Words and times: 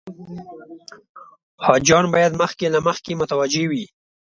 حاجیان 1.65 2.05
باید 2.13 2.33
مخکې 2.41 2.65
له 2.73 2.79
مخکې 2.87 3.11
متوجه 3.21 3.63
وي. 3.71 3.85